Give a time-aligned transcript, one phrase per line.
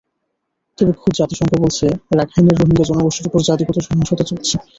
[0.77, 1.85] তবে খোদ জাতিসংঘ বলছে,
[2.19, 4.55] রাখাইনের রোহিঙ্গা জাতিগোষ্ঠীর ওপর জাতিগত সহিংসতা চলছে।